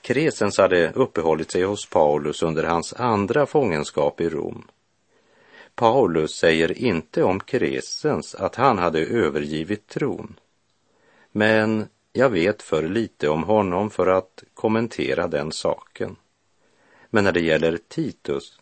Kresens 0.00 0.58
hade 0.58 0.92
uppehållit 0.92 1.50
sig 1.50 1.62
hos 1.62 1.90
Paulus 1.90 2.42
under 2.42 2.64
hans 2.64 2.92
andra 2.92 3.46
fångenskap 3.46 4.20
i 4.20 4.28
Rom. 4.28 4.64
Paulus 5.78 6.34
säger 6.34 6.78
inte 6.78 7.22
om 7.22 7.40
Kresens 7.40 8.34
att 8.34 8.54
han 8.54 8.78
hade 8.78 9.00
övergivit 9.00 9.88
tron. 9.88 10.40
Men 11.32 11.88
jag 12.12 12.30
vet 12.30 12.62
för 12.62 12.88
lite 12.88 13.28
om 13.28 13.42
honom 13.42 13.90
för 13.90 14.06
att 14.06 14.44
kommentera 14.54 15.28
den 15.28 15.52
saken. 15.52 16.16
Men 17.10 17.24
när 17.24 17.32
det 17.32 17.40
gäller 17.40 17.78
Titus 17.88 18.58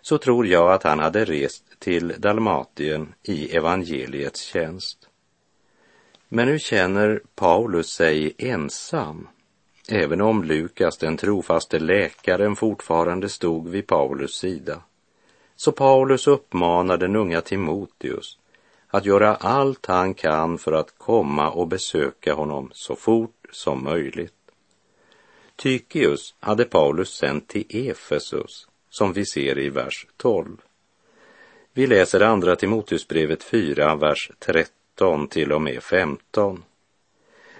så 0.00 0.18
tror 0.18 0.46
jag 0.46 0.72
att 0.72 0.82
han 0.82 0.98
hade 0.98 1.24
rest 1.24 1.64
till 1.78 2.14
Dalmatien 2.18 3.14
i 3.22 3.56
evangeliets 3.56 4.40
tjänst. 4.40 5.08
Men 6.28 6.48
nu 6.48 6.58
känner 6.58 7.22
Paulus 7.34 7.90
sig 7.90 8.34
ensam, 8.38 9.28
även 9.88 10.20
om 10.20 10.44
Lukas, 10.44 10.98
den 10.98 11.16
trofaste 11.16 11.78
läkaren, 11.78 12.56
fortfarande 12.56 13.28
stod 13.28 13.68
vid 13.68 13.86
Paulus 13.86 14.34
sida. 14.34 14.82
Så 15.60 15.72
Paulus 15.72 16.26
uppmanar 16.26 16.96
den 16.96 17.16
unga 17.16 17.40
Timoteus 17.40 18.38
att 18.88 19.06
göra 19.06 19.34
allt 19.34 19.86
han 19.86 20.14
kan 20.14 20.58
för 20.58 20.72
att 20.72 20.98
komma 20.98 21.50
och 21.50 21.68
besöka 21.68 22.34
honom 22.34 22.70
så 22.72 22.96
fort 22.96 23.46
som 23.52 23.84
möjligt. 23.84 24.34
Tykius 25.56 26.34
hade 26.40 26.64
Paulus 26.64 27.08
sänt 27.08 27.48
till 27.48 27.90
Efesus, 27.90 28.68
som 28.90 29.12
vi 29.12 29.26
ser 29.26 29.58
i 29.58 29.68
vers 29.68 30.06
12. 30.16 30.56
Vi 31.72 31.86
läser 31.86 32.20
andra 32.20 32.56
Timoteusbrevet 32.56 33.44
4, 33.44 33.96
vers 33.96 34.30
13 34.38 35.28
till 35.28 35.52
och 35.52 35.62
med 35.62 35.82
15. 35.82 36.64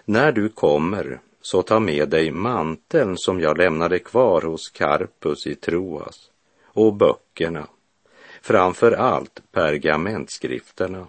När 0.05 0.33
du 0.33 0.49
kommer, 0.49 1.21
så 1.41 1.63
ta 1.63 1.81
med 1.81 2.09
dig 2.09 2.31
manteln 2.31 3.17
som 3.17 3.41
jag 3.41 3.59
lämnade 3.59 3.99
kvar 3.99 4.43
hos 4.43 4.69
Karpus 4.69 5.47
i 5.47 5.55
Troas 5.55 6.31
och 6.65 6.95
böckerna, 6.95 7.67
framför 8.49 8.93
allt 8.93 9.43
pergamentskrifterna. 9.53 11.07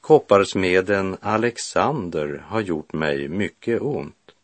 Kopparsmeden 0.00 1.16
Alexander 1.20 2.44
har 2.46 2.60
gjort 2.60 2.92
mig 2.92 3.28
mycket 3.28 3.80
ont. 3.80 4.34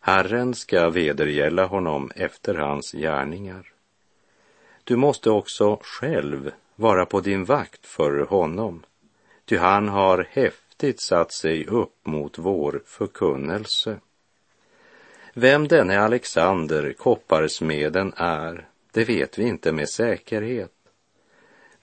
Herren 0.00 0.54
ska 0.54 0.90
vedergälla 0.90 1.64
honom 1.64 2.10
efter 2.16 2.54
hans 2.54 2.92
gärningar. 2.92 3.72
Du 4.84 4.96
måste 4.96 5.30
också 5.30 5.78
själv 5.82 6.50
vara 6.76 7.06
på 7.06 7.20
din 7.20 7.44
vakt 7.44 7.86
för 7.86 8.20
honom, 8.20 8.82
ty 9.44 9.56
han 9.56 9.88
har 9.88 10.26
häftigt 10.30 11.00
satt 11.00 11.32
sig 11.32 11.66
upp 11.66 12.06
mot 12.06 12.38
vår 12.38 12.82
förkunnelse. 12.86 13.96
Vem 15.34 15.68
denne 15.68 16.00
Alexander, 16.00 16.92
kopparsmeden, 16.92 18.12
är, 18.16 18.68
det 18.92 19.04
vet 19.04 19.38
vi 19.38 19.48
inte 19.48 19.72
med 19.72 19.88
säkerhet. 19.88 20.72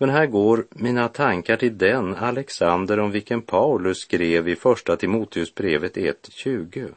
Men 0.01 0.09
här 0.09 0.25
går 0.25 0.65
mina 0.69 1.07
tankar 1.07 1.57
till 1.57 1.77
den 1.77 2.15
Alexander 2.15 2.99
om 2.99 3.11
vilken 3.11 3.41
Paulus 3.41 3.97
skrev 3.97 4.49
i 4.49 4.55
Första 4.55 4.97
Timoteusbrevet 4.97 5.95
1.20, 5.95 6.93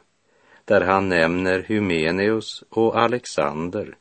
där 0.65 0.81
han 0.81 1.09
nämner 1.09 1.59
Hymeneus 1.59 2.63
och 2.69 2.99
Alexander, 2.99 3.97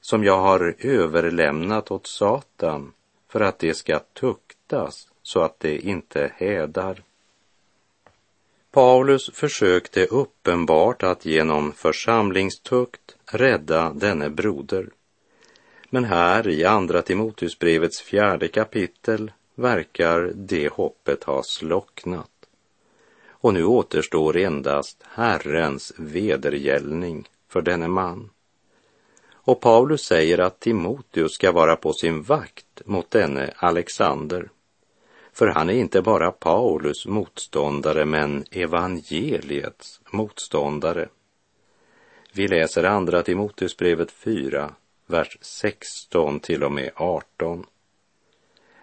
som 0.00 0.24
jag 0.24 0.38
har 0.38 0.74
överlämnat 0.78 1.90
åt 1.90 2.06
Satan 2.06 2.92
för 3.28 3.40
att 3.40 3.58
det 3.58 3.74
ska 3.74 3.98
tuktas 3.98 5.08
så 5.22 5.40
att 5.40 5.60
det 5.60 5.78
inte 5.78 6.32
hädar. 6.36 7.02
Paulus 8.70 9.30
försökte 9.34 10.06
uppenbart 10.06 11.02
att 11.02 11.24
genom 11.24 11.72
församlingstukt 11.72 13.16
rädda 13.26 13.92
denne 13.92 14.30
broder. 14.30 14.88
Men 15.94 16.04
här 16.04 16.48
i 16.48 16.64
Andra 16.64 17.02
Timoteusbrevets 17.02 18.02
fjärde 18.02 18.48
kapitel 18.48 19.32
verkar 19.54 20.32
det 20.34 20.72
hoppet 20.72 21.24
ha 21.24 21.42
slocknat. 21.42 22.30
Och 23.28 23.54
nu 23.54 23.64
återstår 23.64 24.36
endast 24.36 25.02
Herrens 25.02 25.92
vedergällning 25.96 27.28
för 27.48 27.62
denne 27.62 27.88
man. 27.88 28.30
Och 29.32 29.60
Paulus 29.60 30.02
säger 30.02 30.38
att 30.38 30.60
Timoteus 30.60 31.32
ska 31.32 31.52
vara 31.52 31.76
på 31.76 31.92
sin 31.92 32.22
vakt 32.22 32.82
mot 32.84 33.10
denne 33.10 33.52
Alexander. 33.56 34.50
För 35.32 35.46
han 35.46 35.70
är 35.70 35.74
inte 35.74 36.02
bara 36.02 36.30
Paulus 36.30 37.06
motståndare, 37.06 38.04
men 38.04 38.44
evangeliets 38.50 40.00
motståndare. 40.10 41.08
Vi 42.32 42.48
läser 42.48 42.84
andra 42.84 43.22
Timoteusbrevet 43.22 44.10
4, 44.10 44.74
vers 45.12 45.38
16 45.40 46.40
till 46.40 46.64
och 46.64 46.72
med 46.72 46.90
18. 46.94 47.66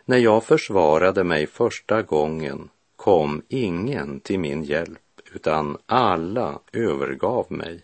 När 0.06 0.18
jag 0.18 0.44
försvarade 0.44 1.24
mig 1.24 1.48
första 1.48 2.02
gången 2.02 2.70
kom 2.96 3.42
ingen 3.48 4.20
till 4.20 4.40
min 4.40 4.64
hjälp, 4.64 5.22
utan 5.34 5.78
alla 5.86 6.60
övergav 6.74 7.46
mig. 7.50 7.82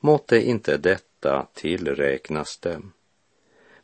Måtte 0.00 0.40
inte 0.40 0.76
detta 0.76 1.46
tillräknas 1.54 2.58
dem. 2.58 2.92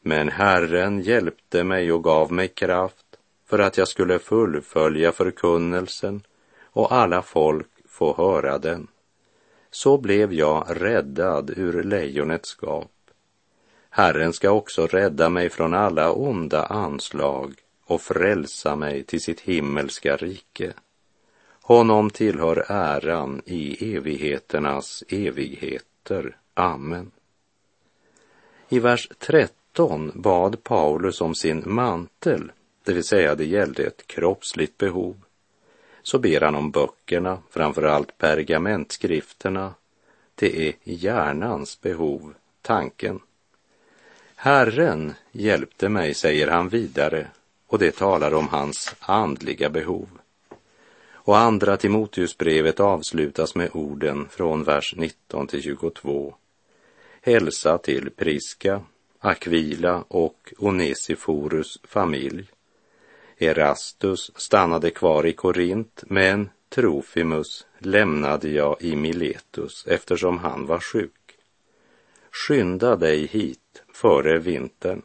Men 0.00 0.28
Herren 0.28 1.00
hjälpte 1.00 1.64
mig 1.64 1.92
och 1.92 2.04
gav 2.04 2.32
mig 2.32 2.48
kraft 2.48 3.06
för 3.46 3.58
att 3.58 3.76
jag 3.76 3.88
skulle 3.88 4.18
fullfölja 4.18 5.12
förkunnelsen 5.12 6.22
och 6.62 6.92
alla 6.92 7.22
folk 7.22 7.68
få 7.88 8.14
höra 8.16 8.58
den. 8.58 8.86
Så 9.70 9.98
blev 9.98 10.32
jag 10.32 10.66
räddad 10.68 11.50
ur 11.56 11.82
lejonets 11.82 12.56
gap. 12.62 12.90
Herren 13.96 14.32
ska 14.32 14.50
också 14.50 14.86
rädda 14.86 15.28
mig 15.28 15.50
från 15.50 15.74
alla 15.74 16.12
onda 16.12 16.66
anslag 16.66 17.54
och 17.84 18.02
frälsa 18.02 18.76
mig 18.76 19.04
till 19.04 19.20
sitt 19.20 19.40
himmelska 19.40 20.16
rike. 20.16 20.72
Honom 21.62 22.10
tillhör 22.10 22.64
äran 22.68 23.42
i 23.44 23.94
evigheternas 23.96 25.04
evigheter. 25.08 26.36
Amen. 26.54 27.10
I 28.68 28.78
vers 28.78 29.08
13 29.18 30.12
bad 30.14 30.62
Paulus 30.62 31.20
om 31.20 31.34
sin 31.34 31.62
mantel, 31.66 32.52
det 32.84 32.92
vill 32.92 33.04
säga 33.04 33.34
det 33.34 33.46
gällde 33.46 33.82
ett 33.82 34.06
kroppsligt 34.06 34.78
behov. 34.78 35.16
Så 36.02 36.18
ber 36.18 36.40
han 36.40 36.54
om 36.54 36.70
böckerna, 36.70 37.38
framför 37.50 37.82
allt 37.82 38.18
pergamentskrifterna. 38.18 39.74
Det 40.34 40.68
är 40.68 40.74
hjärnans 40.84 41.80
behov, 41.80 42.34
tanken. 42.62 43.20
Herren 44.38 45.14
hjälpte 45.32 45.88
mig, 45.88 46.14
säger 46.14 46.48
han 46.48 46.68
vidare, 46.68 47.26
och 47.66 47.78
det 47.78 47.96
talar 47.96 48.34
om 48.34 48.48
hans 48.48 48.94
andliga 49.00 49.70
behov. 49.70 50.08
Och 51.12 51.38
andra 51.38 51.76
Timoteusbrevet 51.76 52.80
avslutas 52.80 53.54
med 53.54 53.70
orden 53.72 54.28
från 54.28 54.64
vers 54.64 54.94
19 54.96 55.46
till 55.46 55.62
22. 55.62 56.34
Hälsa 57.20 57.78
till 57.78 58.10
Priska, 58.10 58.82
Aquila 59.20 60.04
och 60.08 60.52
Onesiforus 60.58 61.78
familj. 61.84 62.50
Erastus 63.38 64.30
stannade 64.36 64.90
kvar 64.90 65.26
i 65.26 65.32
Korint, 65.32 66.04
men 66.06 66.50
Trofimus 66.68 67.66
lämnade 67.78 68.48
jag 68.48 68.76
i 68.80 68.96
Miletus 68.96 69.86
eftersom 69.86 70.38
han 70.38 70.66
var 70.66 70.78
sjuk. 70.78 71.12
Skynda 72.30 72.96
dig 72.96 73.26
hit 73.26 73.60
före 73.96 74.38
vintern. 74.38 75.02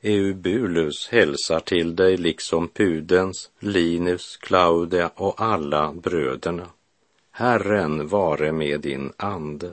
Eubulus 0.00 1.08
hälsar 1.08 1.60
till 1.60 1.96
dig 1.96 2.16
liksom 2.16 2.68
Pudens, 2.68 3.50
Linus, 3.58 4.36
Claudia 4.36 5.10
och 5.14 5.40
alla 5.40 5.92
bröderna. 5.92 6.66
Herren 7.30 8.08
vare 8.08 8.52
med 8.52 8.80
din 8.80 9.12
ande. 9.16 9.72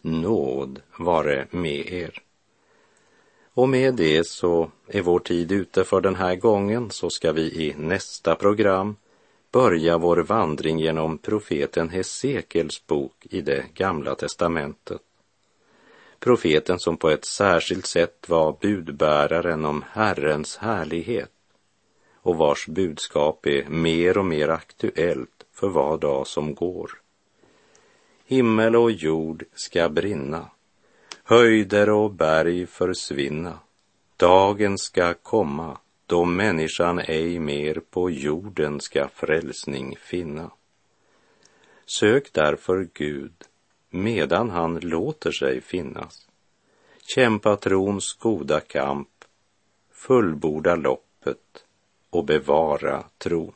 Nåd 0.00 0.80
vare 0.98 1.46
med 1.50 1.92
er. 1.92 2.22
Och 3.54 3.68
med 3.68 3.94
det 3.94 4.26
så 4.26 4.70
är 4.86 5.02
vår 5.02 5.18
tid 5.18 5.52
ute 5.52 5.84
för 5.84 6.00
den 6.00 6.14
här 6.14 6.36
gången 6.36 6.90
så 6.90 7.10
ska 7.10 7.32
vi 7.32 7.42
i 7.42 7.74
nästa 7.78 8.34
program 8.34 8.96
börja 9.52 9.98
vår 9.98 10.16
vandring 10.16 10.78
genom 10.78 11.18
profeten 11.18 11.88
Hesekels 11.88 12.86
bok 12.86 13.26
i 13.30 13.40
det 13.40 13.64
gamla 13.74 14.14
testamentet. 14.14 15.00
Profeten 16.26 16.78
som 16.78 16.96
på 16.96 17.10
ett 17.10 17.24
särskilt 17.24 17.86
sätt 17.86 18.28
var 18.28 18.56
budbäraren 18.60 19.64
om 19.64 19.84
Herrens 19.90 20.56
härlighet 20.56 21.32
och 22.14 22.36
vars 22.36 22.66
budskap 22.66 23.46
är 23.46 23.68
mer 23.68 24.18
och 24.18 24.24
mer 24.24 24.48
aktuellt 24.48 25.46
för 25.52 25.68
var 25.68 25.98
dag 25.98 26.26
som 26.26 26.54
går. 26.54 26.90
Himmel 28.24 28.76
och 28.76 28.90
jord 28.90 29.44
ska 29.54 29.88
brinna, 29.88 30.50
höjder 31.24 31.90
och 31.90 32.10
berg 32.10 32.66
försvinna. 32.66 33.58
Dagen 34.16 34.78
ska 34.78 35.14
komma 35.14 35.78
då 36.06 36.24
människan 36.24 36.98
ej 36.98 37.38
mer 37.38 37.80
på 37.90 38.10
jorden 38.10 38.80
ska 38.80 39.08
frälsning 39.08 39.96
finna. 39.96 40.50
Sök 41.86 42.32
därför 42.32 42.88
Gud 42.94 43.32
medan 43.96 44.50
han 44.50 44.80
låter 44.80 45.32
sig 45.32 45.60
finnas. 45.60 46.26
Kämpa 47.06 47.56
trons 47.56 48.14
goda 48.14 48.60
kamp, 48.60 49.08
fullborda 49.92 50.76
loppet 50.76 51.64
och 52.10 52.24
bevara 52.24 53.04
tron. 53.18 53.52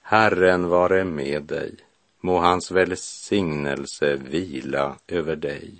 Herren 0.00 0.68
vare 0.68 1.04
med 1.04 1.42
dig, 1.42 1.74
må 2.20 2.38
hans 2.38 2.70
välsignelse 2.70 4.16
vila 4.16 4.96
över 5.08 5.36
dig. 5.36 5.74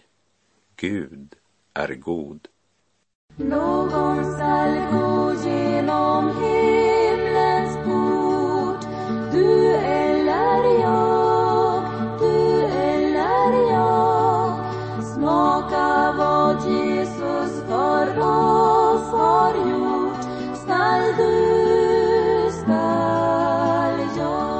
Gud 0.76 1.34
är 1.74 1.94
god. 1.94 2.48
Någon 3.36 4.32
skall 4.34 4.74
gå 4.92 5.34
genom 5.44 6.42
hela 6.42 6.59
Jesus 17.10 17.62
för 17.68 18.18
oss 18.18 19.10
har 19.12 19.54
gjort 19.54 20.22
Skall 20.62 21.02
du, 21.16 22.50
skall 22.52 24.00
jag. 24.16 24.58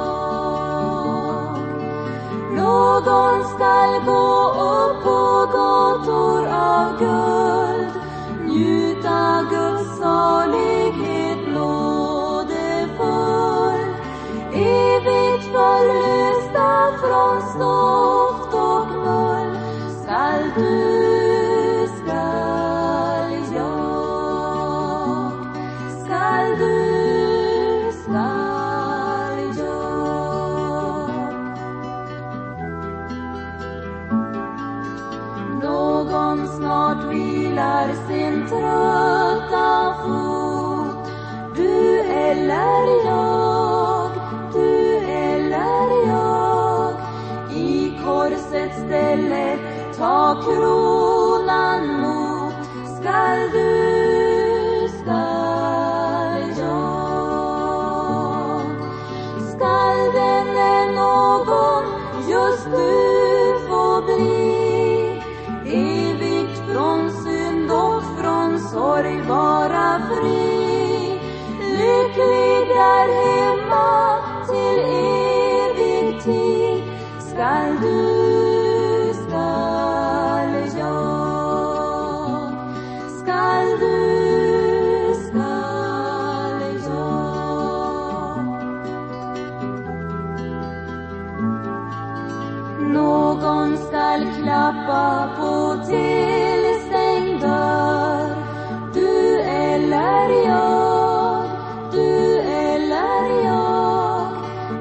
Någon 2.56 3.44
skall 3.44 4.04
gå 4.06 4.50
upp 4.50 5.02
på 5.04 5.46
gator 5.52 6.29
ta 49.98 50.42
kronan 50.42 52.00
mot. 52.00 52.54
Skall 52.96 53.50
du, 53.52 54.88
skall 55.00 56.42
jag. 56.58 57.00
Skall 59.52 60.12
denne 60.12 60.92
någon 61.00 61.84
just 62.28 62.64
du 62.64 62.90
få 63.68 64.02
bli 64.06 65.22
evigt 65.66 66.56
från 66.72 67.10
synd 67.10 67.70
och 67.70 68.02
från 68.18 68.60
sorg 68.60 69.20
vara 69.28 70.00
fri 70.08 70.70
lycklig 71.80 72.68
där 72.68 73.06
hemma 73.22 74.18
till 74.46 74.78
evig 75.64 76.22
tid 76.22 76.82
skall 77.18 77.70
du, 77.82 78.19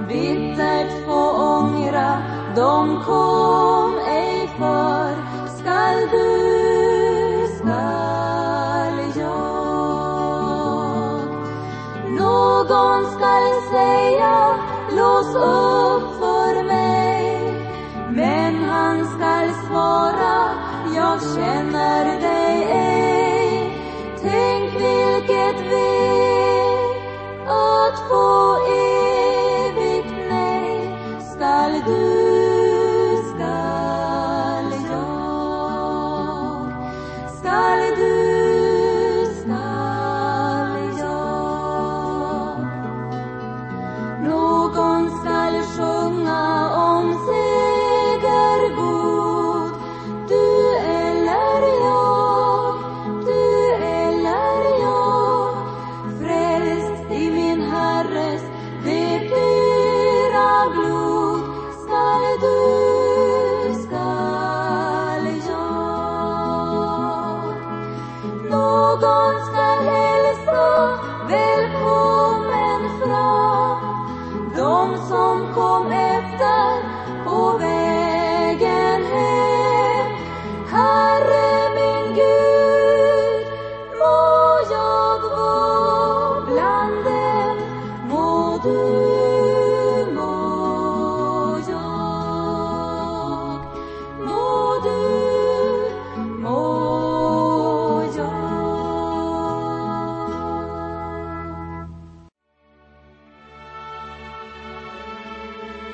Bittert 0.09 1.05
få 1.05 1.21
ångra, 1.31 2.17
de 2.55 3.03
kom 3.05 3.68
jag 21.21 21.35
känner 21.35 22.05
dig 22.05 22.63
ej 22.71 23.71
Tänk 24.21 24.73
vilket 24.73 25.71
ve 25.71 25.99
att 27.47 27.99
få 28.09 28.58